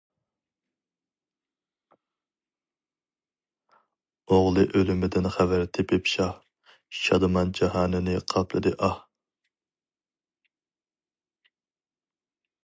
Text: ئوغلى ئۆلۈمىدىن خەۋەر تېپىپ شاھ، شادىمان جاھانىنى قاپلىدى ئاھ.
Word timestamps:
ئوغلى 4.31 4.63
ئۆلۈمىدىن 4.79 5.29
خەۋەر 5.37 5.65
تېپىپ 5.79 6.09
شاھ، 6.13 6.33
شادىمان 7.03 7.53
جاھانىنى 7.61 8.17
قاپلىدى 8.35 8.73
ئاھ. 8.79 8.99